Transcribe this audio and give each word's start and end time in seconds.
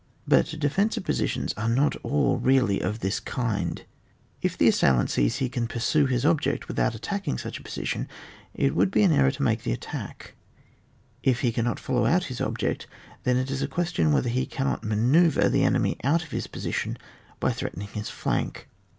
But 0.27 0.47
de 0.59 0.67
fensive 0.67 1.03
positions 1.05 1.53
are 1.53 1.69
not 1.69 1.95
all 1.97 2.37
really 2.37 2.79
of 2.81 3.01
th^s 3.01 3.23
kind. 3.23 3.83
If 4.41 4.57
the 4.57 4.67
assailant 4.67 5.11
sees 5.11 5.35
he 5.35 5.47
can 5.47 5.67
pur 5.67 5.77
sue 5.77 6.07
his 6.07 6.25
object 6.25 6.67
without 6.67 6.95
attacking 6.95 7.37
such 7.37 7.59
a 7.59 7.61
position, 7.61 8.07
it 8.55 8.75
would 8.75 8.89
be 8.89 9.03
an 9.03 9.11
error 9.11 9.29
to 9.29 9.43
make 9.43 9.61
the 9.61 9.71
attack; 9.73 10.33
if 11.21 11.41
he 11.41 11.51
cannot 11.51 11.79
follow 11.79 12.07
out 12.07 12.23
his 12.33 12.41
object, 12.41 12.87
then 13.25 13.37
it 13.37 13.51
is 13.51 13.61
a 13.61 13.67
question 13.67 14.11
whether 14.11 14.29
he 14.29 14.47
cannot 14.47 14.83
manoeuvre 14.83 15.47
the 15.49 15.63
enemy 15.63 15.97
out 16.03 16.23
of 16.23 16.31
his 16.31 16.47
position 16.47 16.97
by 17.39 17.51
threatening 17.51 17.89
his 17.89 18.09
flank. 18.09 18.67